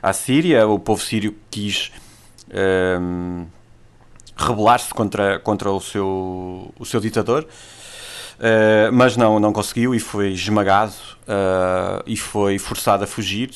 [0.02, 0.66] à Síria.
[0.66, 1.90] O povo sírio quis
[2.50, 3.46] ehm,
[4.36, 7.46] rebelar-se contra, contra o, seu, o seu ditador,
[8.40, 10.94] eh, mas não, não conseguiu e foi esmagado
[11.26, 13.50] eh, e foi forçado a fugir.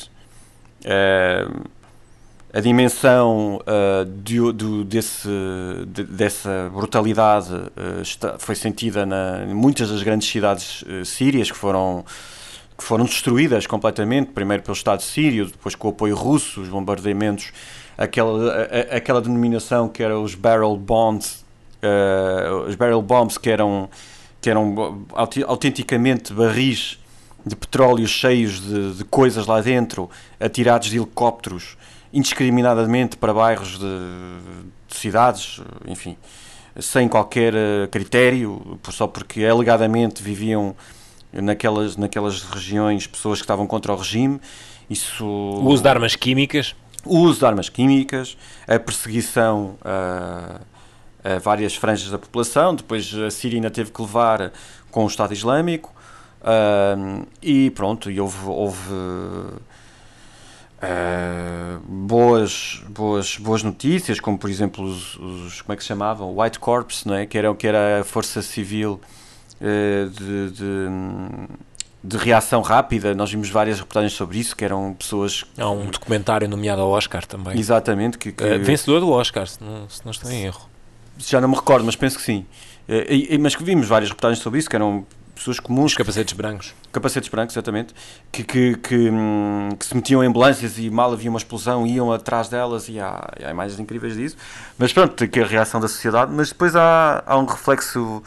[2.56, 5.28] A dimensão eh, de- do- desse,
[5.88, 11.50] de- dessa brutalidade eh, está- foi sentida na, em muitas das grandes cidades eh, sírias
[11.50, 12.02] que foram,
[12.78, 17.52] que foram destruídas completamente, primeiro pelo Estado sírio, depois com o apoio russo, os bombardeamentos,
[17.98, 21.44] aquela, a- aquela denominação que era os barrel bombs,
[22.66, 23.86] os barrel bombs que eram,
[24.40, 25.04] que eram
[25.46, 26.98] autenticamente barris
[27.44, 30.08] de petróleo cheios de, de coisas lá dentro,
[30.40, 31.76] atirados de helicópteros
[32.16, 33.86] indiscriminadamente para bairros de,
[34.88, 36.16] de cidades, enfim,
[36.80, 40.74] sem qualquer eh, critério, só porque alegadamente viviam
[41.30, 44.40] naquelas, naquelas regiões pessoas que estavam contra o regime.
[44.88, 46.74] Isso, O uso de armas químicas.
[47.04, 50.60] o uso de armas químicas, a perseguição a,
[51.22, 54.52] a várias franjas da população, depois a Síria ainda teve que levar
[54.90, 55.92] com o Estado Islâmico,
[56.42, 58.94] ahm, e pronto, e houve, houve
[60.82, 66.38] ah, boas, boas, boas notícias, como por exemplo os, os- como é que se chamavam?
[66.38, 67.26] White Corps, não é?
[67.26, 69.00] que, era, que era a força civil
[69.60, 70.86] eh, de, de,
[72.04, 76.48] de reação rápida, nós vimos várias reportagens sobre isso, que eram pessoas Há um documentário
[76.48, 77.58] nomeado ao Oscar também.
[77.58, 80.68] Exatamente, que, que- Eh, vencedor do Oscar, se não, se não estou em erro.
[81.18, 82.44] já não me recordo, mas penso que sim.
[82.88, 85.04] E- mas que vimos várias reportagens sobre isso, que eram
[85.36, 86.74] pessoas comuns, Os capacetes brancos.
[86.90, 87.94] capacetes brancos, exatamente,
[88.32, 92.10] que, que, que, hum, que se metiam em ambulâncias e mal havia uma explosão, iam
[92.12, 94.36] atrás delas e há, há imagens incríveis disso.
[94.78, 98.22] Mas pronto, que é a reação da sociedade, mas depois há, há um reflexo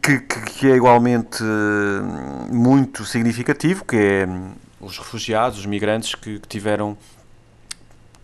[0.00, 6.14] que, que, que é igualmente hum, muito significativo, que é hum, os refugiados, os migrantes
[6.14, 6.96] que, que tiveram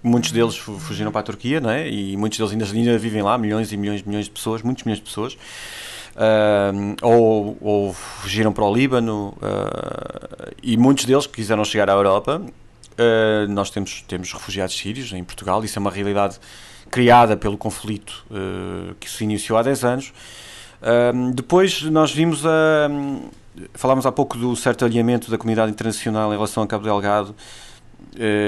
[0.03, 1.89] muitos deles fu- fugiram para a Turquia, não é?
[1.89, 4.85] E muitos deles ainda, ainda vivem lá, milhões e milhões e milhões de pessoas, muitos
[4.85, 5.37] milhões de pessoas.
[6.21, 12.43] Ahm, ou, ou fugiram para o Líbano ah, e muitos deles quiseram chegar à Europa.
[12.99, 16.39] Ah, nós temos, temos refugiados sírios em Portugal, isso é uma realidade
[16.91, 20.13] criada pelo conflito ah, que se iniciou há 10 anos.
[21.35, 22.89] Depois nós vimos a.
[23.75, 27.35] Falámos há pouco do certo alinhamento da comunidade internacional em relação a Cabo Delgado.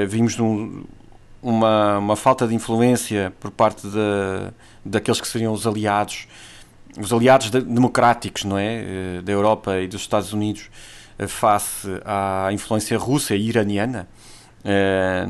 [0.08, 0.84] Vimos num-
[1.42, 4.52] uma, uma falta de influência por parte de,
[4.84, 6.28] daqueles que seriam os aliados,
[6.98, 8.84] os aliados de, democráticos, não é?
[9.18, 10.70] Eh, da Europa e dos Estados Unidos
[11.18, 14.08] eh, face à influência russa e iraniana.
[14.64, 15.26] Eh,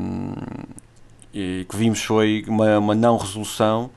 [1.33, 3.89] e que vimos foi uma, uma não resolução,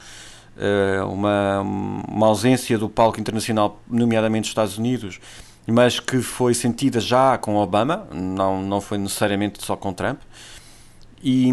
[1.10, 1.62] uma,
[2.08, 5.18] uma ausência do palco internacional, nomeadamente dos Estados Unidos,
[5.66, 10.20] mas que foi sentida já com Obama, não, não foi necessariamente só com Trump.
[11.20, 11.50] E,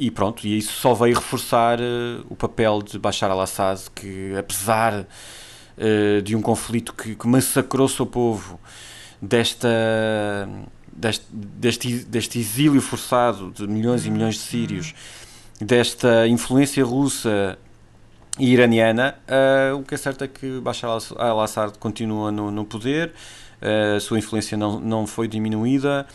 [0.00, 5.04] e pronto, e isso só veio reforçar uh, o papel de Bashar al-Assad, que apesar
[5.04, 8.58] uh, de um conflito que, que massacrou o seu povo,
[9.20, 9.68] desta,
[10.90, 14.94] deste, deste, deste exílio forçado de milhões e milhões de sírios,
[15.60, 17.58] desta influência russa
[18.38, 23.12] e iraniana, uh, o que é certo é que Bashar al-Assad continua no, no poder,
[23.96, 26.06] a sua influência não, não foi diminuída,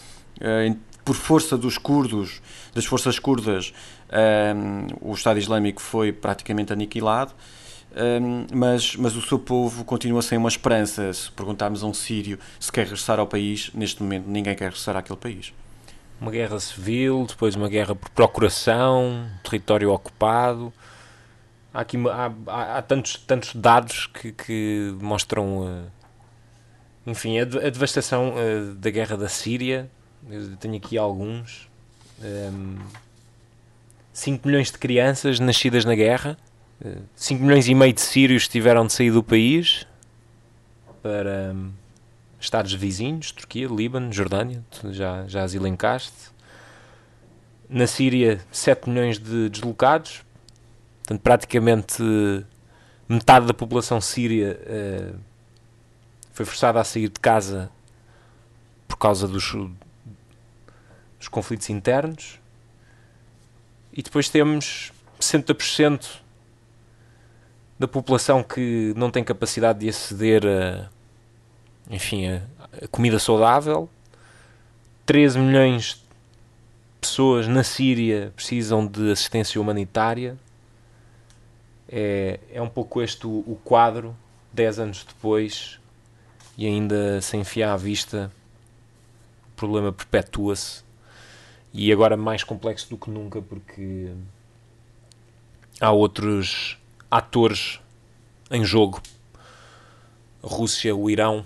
[1.06, 2.42] por força dos curdos,
[2.74, 3.72] das forças curdas,
[4.12, 7.32] um, o Estado Islâmico foi praticamente aniquilado,
[7.96, 11.14] um, mas, mas o seu povo continua sem uma esperança.
[11.14, 14.98] Se perguntarmos a um sírio se quer regressar ao país, neste momento ninguém quer regressar
[14.98, 15.54] àquele país.
[16.20, 20.74] Uma guerra civil, depois uma guerra por procuração, território ocupado.
[21.72, 25.86] Há, aqui, há, há, há tantos, tantos dados que, que mostram, uh,
[27.06, 29.90] enfim, a, a devastação uh, da guerra da Síria,
[30.30, 31.70] eu tenho aqui alguns.
[32.22, 32.78] Um,
[34.14, 36.38] 5 milhões de crianças nascidas na guerra.
[37.16, 39.86] 5 milhões e meio de sírios tiveram de sair do país
[41.02, 41.72] para um,
[42.40, 46.34] estados vizinhos, Turquia, Líbano, Jordânia, já, já as elencaste.
[47.70, 50.24] Na Síria, 7 milhões de deslocados,
[51.00, 52.04] portanto, praticamente
[53.08, 55.20] metade da população síria uh,
[56.32, 57.70] foi forçada a sair de casa
[58.88, 59.54] por causa dos,
[61.26, 62.40] os conflitos internos.
[63.92, 66.22] E depois temos 60%
[67.80, 70.90] da população que não tem capacidade de aceder a,
[71.90, 72.42] enfim, a,
[72.84, 73.90] a comida saudável.
[75.06, 76.02] 13 milhões de
[77.02, 80.38] pessoas na Síria precisam de assistência humanitária.
[81.90, 84.16] É, é um pouco este o, o quadro,
[84.54, 85.80] 10 anos depois,
[86.58, 88.32] e ainda sem fiar à vista,
[89.48, 90.85] o problema perpetua-se
[91.78, 94.10] e agora mais complexo do que nunca porque
[95.82, 96.78] há outros
[97.12, 97.82] atores
[98.50, 99.02] em jogo.
[100.42, 101.46] A Rússia, o Irão,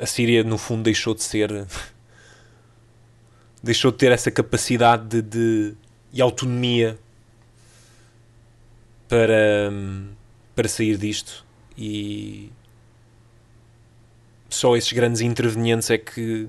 [0.00, 1.50] a Síria no fundo deixou de ser
[3.62, 5.76] deixou de ter essa capacidade de, de
[6.10, 6.98] e autonomia
[9.06, 9.70] para
[10.54, 11.44] para sair disto
[11.76, 12.50] e
[14.48, 16.48] só esses grandes intervenientes é que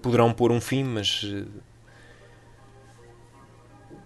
[0.00, 1.46] poderão pôr um fim, mas uh,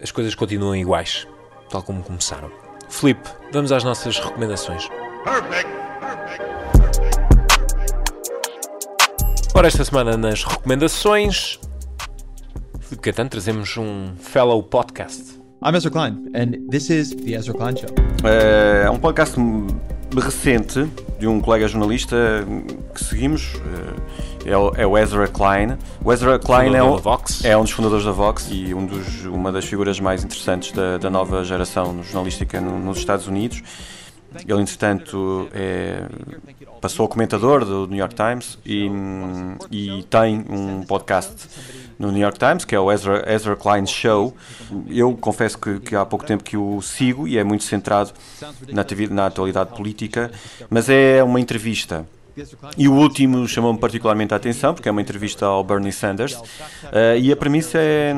[0.00, 1.26] as coisas continuam iguais,
[1.70, 2.50] tal como começaram.
[2.88, 4.88] Felipe, vamos às nossas recomendações.
[5.24, 5.74] Perfect.
[9.56, 11.60] Ora, esta semana nas recomendações,
[12.80, 15.38] Felipe Catano, trazemos um fellow podcast.
[15.64, 17.88] I'm Ezra Klein, and this is The Ezra Klein Show.
[18.24, 19.36] É um podcast
[20.12, 20.90] recente
[21.24, 22.16] de um colega jornalista
[22.94, 23.54] que seguimos.
[24.44, 25.78] É o, é o Ezra Klein.
[26.04, 27.00] O Ezra Klein é um,
[27.44, 30.98] é um, dos fundadores da Vox e um dos, uma das figuras mais interessantes da,
[30.98, 33.62] da nova geração jornalística no, nos Estados Unidos.
[34.46, 36.02] Ele, entretanto, é,
[36.80, 38.90] passou a comentador do New York Times e,
[39.70, 41.48] e, tem um podcast
[41.98, 44.34] no New York Times, que é o Ezra, Ezra Klein Show.
[44.88, 48.12] Eu confesso que, que, há pouco tempo que o sigo e é muito centrado
[48.72, 50.30] na, na atualidade política,
[50.68, 52.06] mas é uma entrevista.
[52.76, 57.16] E o último chamou-me particularmente a atenção, porque é uma entrevista ao Bernie Sanders, uh,
[57.20, 58.12] e a premissa é,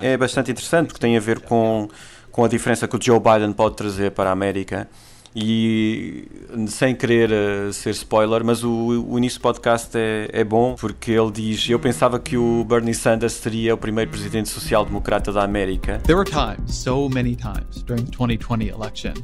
[0.00, 1.86] é bastante interessante, porque tem a ver com,
[2.32, 4.88] com a diferença que o Joe Biden pode trazer para a América
[5.34, 6.26] e
[6.68, 8.70] sem querer uh, ser spoiler, mas o,
[9.08, 12.94] o início do podcast é, é, bom porque ele diz: Eu pensava que o Bernie
[12.94, 16.00] Sanders seria o primeiro presidente social-democrata da América.
[16.04, 19.14] There were times, so many times, during the 2020 election.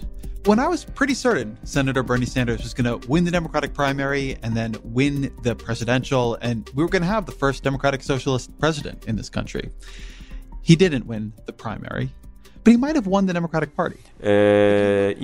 [0.47, 4.39] When I was pretty certain Senator Bernie Sanders was going to win the Democratic primary
[4.45, 8.57] and then win the presidential, and we were going to have the first Democratic Socialist
[8.61, 9.73] president in this country.
[10.63, 12.11] He didn't win the primary.
[12.67, 13.95] But he might have won the Democratic Party.
[14.19, 15.15] Uh,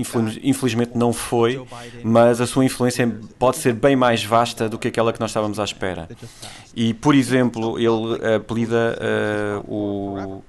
[0.45, 1.61] infelizmente não foi,
[2.05, 5.59] mas a sua influência pode ser bem mais vasta do que aquela que nós estávamos
[5.59, 6.09] à espera.
[6.77, 8.97] E, por exemplo, ele apelida
[9.67, 10.45] uh, o,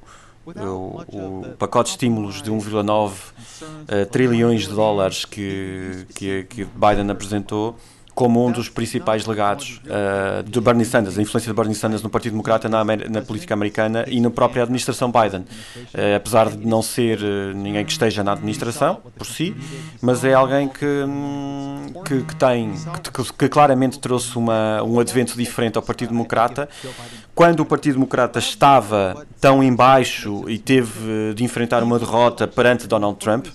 [0.45, 7.09] o, o, pacote de estímulos de 1,9 uh, trilhões de dólares que, que, que Biden
[7.09, 7.75] apresentou
[8.15, 12.09] como um dos principais legados uh, de Bernie Sanders, a influência de Bernie Sanders no
[12.09, 15.41] Partido Democrata na, na política americana e na própria administração Biden.
[15.41, 19.55] Uh, apesar de não ser uh, ninguém que esteja na administração por si,
[20.01, 22.73] mas é alguém que, hum, que, que, tem,
[23.11, 26.69] que, que, claramente trouxe uma, um advento diferente ao Partido Democrata.
[27.33, 32.87] Quando o Partido Democrata estava tão em baixo e teve de enfrentar uma derrota perante
[32.87, 33.47] Donald Trump,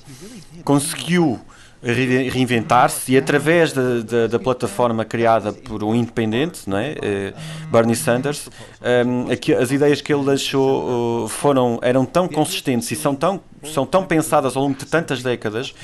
[0.65, 1.41] conseguiu
[1.83, 6.93] reinventar-se e através da, da, da, plataforma criada por um independente, não é?
[6.93, 8.49] Uh, Bernie Sanders,
[9.07, 13.41] um, aqui, as ideias que ele deixou uh, foram, eram tão consistentes e são tão,
[13.65, 15.75] são tão pensadas ao longo de tantas décadas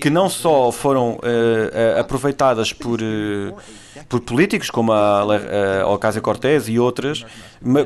[0.00, 3.00] que não só foram uh, aproveitadas por
[4.08, 5.22] por políticos como a,
[5.82, 7.24] a Ocasio-Cortez e outras,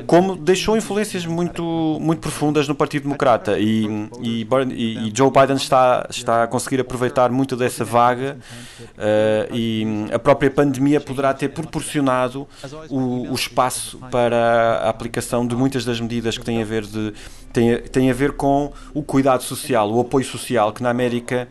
[0.05, 1.63] como deixou influências muito,
[2.01, 3.57] muito profundas no Partido Democrata.
[3.59, 3.85] E,
[4.21, 8.37] e, e Joe Biden está, está a conseguir aproveitar muito dessa vaga
[8.81, 12.47] uh, e a própria pandemia poderá ter proporcionado
[12.89, 17.13] o, o, espaço para a aplicação de muitas das medidas que têm a ver de
[17.51, 21.47] têm, têm a ver com o cuidado social, o apoio social que na América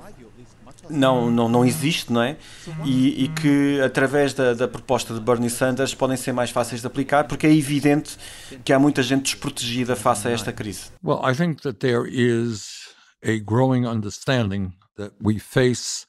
[0.88, 2.36] não, não, não existe, não é?
[2.84, 6.86] E, e que através da, da, proposta de Bernie Sanders podem ser mais fáceis de
[6.86, 8.16] aplicar, porque é evidente
[8.64, 10.90] que há muita gente desprotegida face a esta crise.
[11.02, 16.06] Well, I think that there is a growing understanding that we face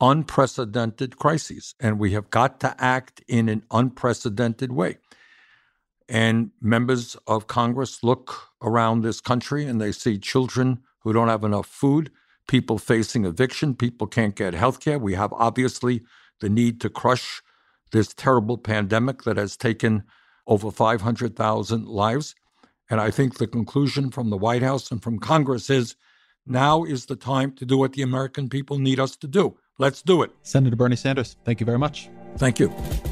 [0.00, 4.98] unprecedented crises and we have got to act in an unprecedented way.
[6.08, 11.44] And members of Congress look around this country and they see children who don't have
[11.44, 12.10] enough food
[12.46, 14.98] people facing eviction, people can't get health care.
[14.98, 16.02] We have obviously
[16.40, 17.42] the need to crush
[17.92, 20.04] this terrible pandemic that has taken
[20.46, 22.34] over 500,000 lives.
[22.90, 25.96] And I think the conclusion from the White House and from Congress is
[26.46, 29.56] now is the time to do what the American people need us to do.
[29.78, 30.30] Let's do it.
[30.42, 32.10] Senator Bernie Sanders, thank you very much.
[32.36, 32.70] Thank you.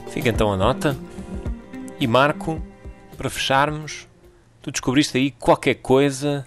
[0.09, 0.97] Fica então a nota.
[1.99, 2.61] E Marco,
[3.16, 4.07] para fecharmos,
[4.61, 6.45] tu descobriste aí qualquer coisa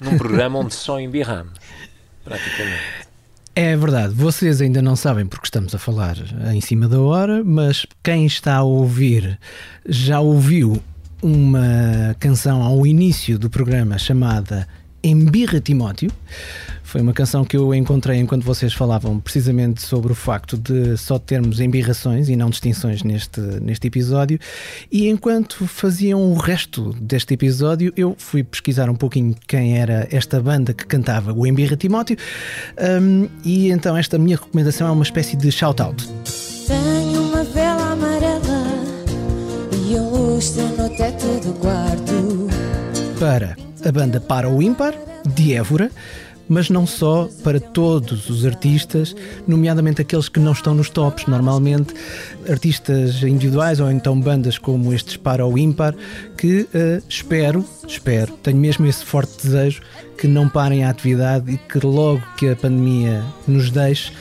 [0.00, 1.52] num programa onde só embirramos.
[2.24, 3.02] praticamente.
[3.54, 6.16] É verdade, vocês ainda não sabem porque estamos a falar
[6.54, 9.38] em cima da hora, mas quem está a ouvir
[9.86, 10.82] já ouviu
[11.22, 14.66] uma canção ao início do programa chamada
[15.04, 16.10] Embirra Timóteo.
[16.92, 21.18] Foi uma canção que eu encontrei enquanto vocês falavam precisamente sobre o facto de só
[21.18, 24.38] termos embirrações e não distinções neste, neste episódio.
[24.90, 30.38] E enquanto faziam o resto deste episódio, eu fui pesquisar um pouquinho quem era esta
[30.38, 32.18] banda que cantava o Embirra Timóteo.
[32.78, 36.06] Um, e então esta minha recomendação é uma espécie de shout-out.
[36.66, 38.66] Tenho uma vela amarela
[39.88, 42.50] e um lustre no teto do quarto.
[43.18, 44.92] Para a banda Para o Ímpar,
[45.34, 45.90] de Évora
[46.48, 49.14] mas não só para todos os artistas,
[49.46, 51.94] nomeadamente aqueles que não estão nos tops, normalmente
[52.48, 55.94] artistas individuais ou então bandas como estes para o ímpar,
[56.36, 59.82] que uh, espero, espero, tenho mesmo esse forte desejo
[60.18, 64.12] que não parem a atividade e que logo que a pandemia nos deixe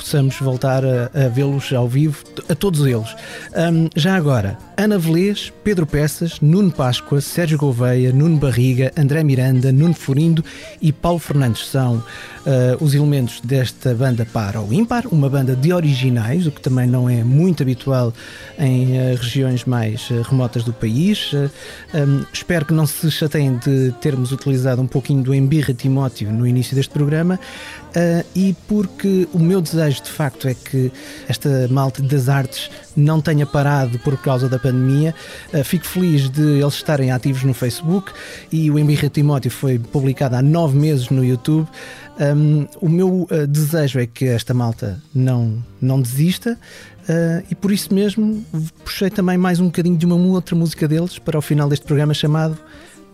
[0.00, 3.14] possamos voltar a, a vê-los ao vivo, a todos eles.
[3.54, 9.70] Um, já agora, Ana Velez, Pedro Peças, Nuno Páscoa, Sérgio Gouveia, Nuno Barriga, André Miranda,
[9.70, 10.42] Nuno Furindo
[10.80, 15.70] e Paulo Fernandes são uh, os elementos desta banda para o ímpar, uma banda de
[15.72, 18.12] originais, o que também não é muito habitual
[18.58, 21.32] em uh, regiões mais uh, remotas do país.
[21.92, 26.46] Um, espero que não se chateiem de termos utilizado um pouquinho do Embirra Timóteo no
[26.46, 27.38] início deste programa
[28.36, 30.92] e porque o meu desejo de facto é que
[31.28, 35.14] esta malta das artes não tenha parado por causa da pandemia.
[35.52, 38.12] Uh, fico feliz de eles estarem ativos no Facebook
[38.52, 41.66] e o Embirra Timóteo foi publicado há nove meses no YouTube.
[42.20, 47.72] Um, o meu uh, desejo é que esta malta não, não desista uh, e por
[47.72, 48.44] isso mesmo
[48.84, 52.12] puxei também mais um bocadinho de uma outra música deles para o final deste programa
[52.12, 52.58] chamado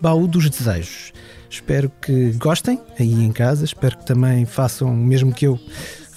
[0.01, 1.13] Baú dos Desejos.
[1.49, 5.59] Espero que gostem aí em casa, espero que também façam o mesmo que eu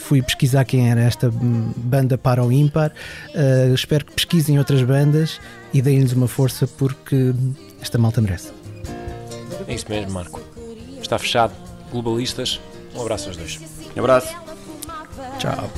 [0.10, 2.92] fui pesquisar quem era esta banda para o ímpar.
[3.30, 5.40] Uh, espero que pesquisem outras bandas
[5.72, 7.32] e deem-lhes uma força porque
[7.80, 8.52] esta malta merece.
[9.68, 10.42] É isso mesmo, Marco.
[11.00, 11.54] Está fechado.
[11.92, 12.60] Globalistas,
[12.96, 13.60] um abraço aos dois.
[13.96, 14.36] Um abraço.
[15.38, 15.70] Tchau.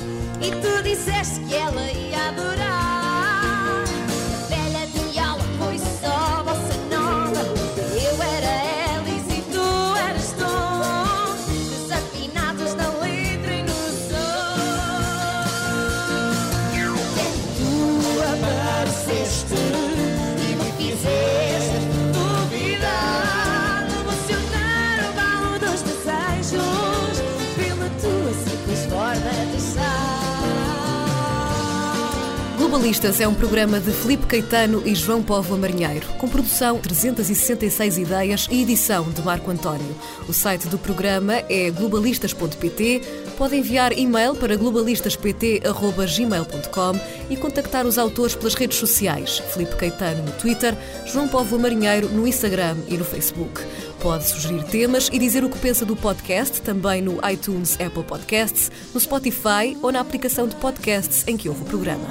[32.72, 38.48] Globalistas é um programa de Felipe Caetano e João Povo Marinheiro, com produção 366 ideias
[38.50, 39.94] e edição de Marco António.
[40.26, 43.02] O site do programa é globalistas.pt.
[43.36, 49.42] Pode enviar e-mail para globalistaspt.gmail.com e contactar os autores pelas redes sociais.
[49.52, 53.60] Felipe Caetano no Twitter, João Povo Marinheiro no Instagram e no Facebook.
[54.00, 58.72] Pode sugerir temas e dizer o que pensa do podcast também no iTunes, Apple Podcasts,
[58.94, 62.08] no Spotify ou na aplicação de podcasts em que ouve o programa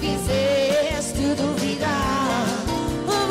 [0.00, 2.46] quiseres, duvidar,
[3.06, 3.28] vou